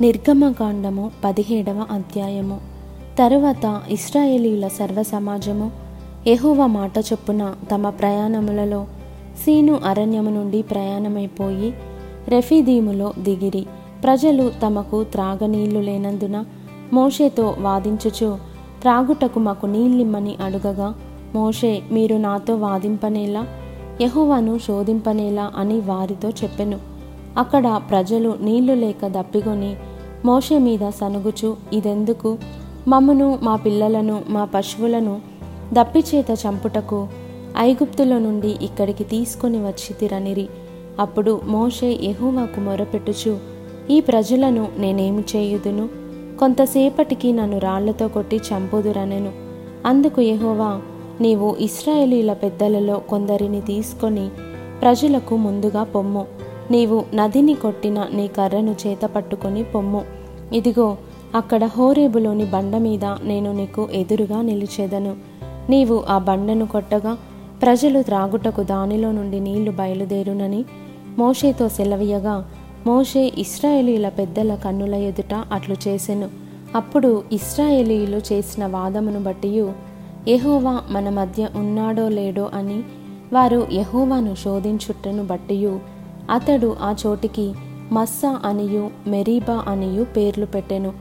[0.00, 2.60] నిర్గమకాండము పదిహేడవ అధ్యాయము.
[3.18, 5.70] తరువాత ఇస్రాయేలీల సర్వ సమాజము
[6.26, 8.84] ఎహోవ మాట చొప్పున తమ ప్రయాణములలో
[9.44, 11.74] సీను అరణ్యము నుండి ప్రయాణమైపోయి
[12.28, 13.66] రెఫీదీములో దిగిరి.
[14.02, 16.44] ప్రజలు తమకు త్రాగనీళ్ళు లేనందున
[16.92, 18.38] మోషేతో వాదించుచు
[18.80, 20.94] త్రాగుటకు మాకు నీళ్ళిమ్మని అడుగగా
[21.34, 23.46] మోషే మీరు నాతో వాదింపనేలా?
[24.00, 25.52] యహోవాను శోధింపనేలా?
[25.56, 26.91] అని వారితో చెప్పెను.
[27.38, 29.76] అక్కడ ప్రజలు నీళ్ళు లేక దప్పిగొని
[30.24, 32.38] మోషే మీద సనుగుచు ఇదెందుకు?
[32.88, 35.20] మమ్మను మా పిల్లలను మా పశువులను
[35.72, 37.08] దప్పిచేత చంపుటకు
[37.58, 40.48] ఐగుప్తుల నుండి ఇక్కడికి తీసుకొని వచ్చి తిరనిరి.
[41.00, 43.38] అప్పుడు మోషే ఎహువాకు మొరపెట్టుచు
[43.90, 45.88] ఈ ప్రజలను నేనేమి చేయుదును?
[46.38, 49.32] కొంతసేపటికి నన్ను రాళ్ళతో కొట్టి చంపుదురనెను.
[49.86, 50.80] అందుకు ఎహోవా
[51.20, 54.28] నీవు ఇస్రాయేలీల పెద్దలలో కొందరిని తీసుకొని
[54.80, 56.26] ప్రజలకు ముందుగా పొమ్ము.
[56.70, 60.04] నీవు నదిని కొట్టిన నీ కర్రను చేత పట్టుకొని పొమ్ము.
[60.52, 60.96] ఇదిగో
[61.34, 65.16] అక్కడ హోరేబులోని బండ మీద నేను నీకు ఎదురుగా నిలిచేదను.
[65.70, 67.18] నీవు ఆ బండను కొట్టగా
[67.62, 70.64] ప్రజలు త్రాగుటకు దానిలో నుండి నీళ్ళు బయలుదేరునని
[71.18, 72.50] మోషేతో సెలవీయగా
[72.86, 76.28] మోషే ఇస్రాయేలీల పెద్దల కన్నుల ఎదుట అట్లు చేసెను.
[76.74, 79.72] అప్పుడు ఇస్రాయేలీలు చేసిన వాదమును బట్టియు
[80.28, 82.82] యహోవా మన మధ్య ఉన్నాడో లేడో అని
[83.32, 85.80] వారు యహోవాను శోధించుటను బట్టియు
[86.30, 87.54] అతడు ఆ చోటికి
[87.92, 90.92] మస్సా అనియు మెరీబా అనియు పేర్లు పెట్టెను.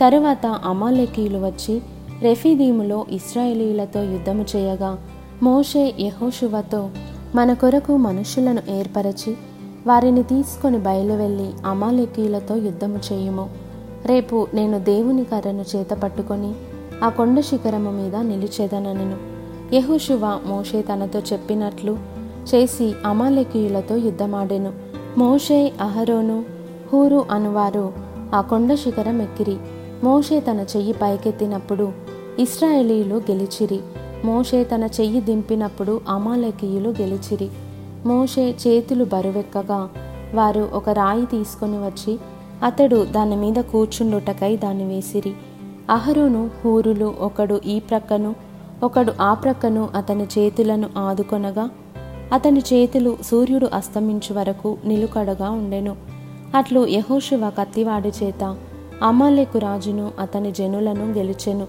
[0.00, 1.82] తరువాత అమాలెకీలు వచ్చి
[2.22, 4.98] రెఫీదీములో ఇస్రాయేలీలతో యుద్ధము చేయగా
[5.42, 6.90] మోషే యహోషువతో
[7.34, 9.36] మన కొరకు మనుషులను ఏర్పరచి
[9.86, 13.50] వారిని తీసుకొని బయలువెళ్ళి అమాలెకీలతో యుద్ధము చేయుము.
[14.06, 16.54] రేపు నేను దేవుని కర్రను చేత పట్టుకొని
[17.04, 19.16] ఆ కొండ శిఖరము మీద నిలిచేదనను.
[19.74, 22.15] యహోషువ మోషే తనతో చెప్పినట్లు
[22.54, 24.72] చేసి అమాలేకీయులతో యుద్ధమాడెను.
[25.18, 26.44] మోషే అహరోను
[26.92, 27.92] హూరు అనువారు
[28.34, 29.56] ఆ కొండ శిఖరం ఎక్కిరి.
[30.04, 31.92] మోషే తన చెయ్యి పైకెత్తినప్పుడు
[32.38, 33.80] ఇస్రాయేలీలు గెలిచిరి.
[34.24, 37.48] మోషే తన చెయ్యి దింపినప్పుడు అమాలకీయులు గెలిచిరి.
[38.06, 39.88] మోషే చేతులు బరువెక్కగా
[40.34, 42.18] వారు ఒక రాయి తీసుకొని వచ్చి
[42.62, 45.32] అతడు దాని మీద కూర్చుండుటకై దాన్ని వేసిరి.
[45.90, 48.34] అహరోను హూరులు ఒకడు ఈ ప్రక్కను
[48.82, 51.70] ఒకడు ఆ ప్రక్కను అతని చేతులను ఆదుకొనగా
[52.32, 55.96] అతని చేతులు సూర్యుడు అస్తమించు వరకు నిలుకడగా ఉండెను.
[56.54, 58.56] అట్లు యహోశివ కత్తివాడి చేత
[59.02, 61.66] అమాలేకు రాజును అతని జనులను గెలిచెను.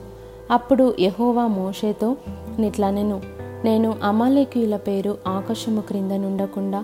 [0.52, 2.16] అప్పుడు యహోవా మోషేతో
[2.60, 3.22] నిట్లనెను.
[3.66, 6.84] నేను అమాలేకీయుల పేరు ఆకాశము క్రింద నుండకుండా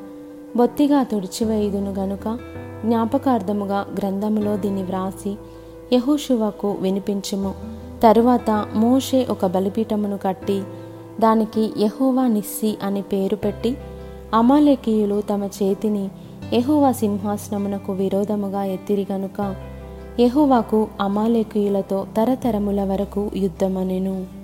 [0.55, 2.39] బొత్తిగా తుడిచివేయుదును గనుక
[2.85, 5.35] జ్ఞాపకార్థముగా గ్రంథములో దీన్ని వ్రాసి
[5.93, 7.53] యహోశువకు వినిపించుము.
[8.03, 10.63] తరువాత మోషే ఒక బలిపీఠమును కట్టి
[11.19, 13.77] దానికి యహోవా నిస్సి అని పేరు పెట్టి
[14.33, 16.09] అమాలేకీయులు తమ చేతిని
[16.53, 19.55] యహోవా సింహాసనమునకు విరోధముగా ఎత్తిరి గనుక
[20.19, 24.42] యహోవాకు అమాలేకీయులతో తరతరముల వరకు యుద్ధమనెను.